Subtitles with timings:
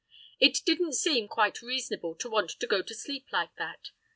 [0.39, 3.91] It didn't seem quite reasonable to want to go to sleep like that.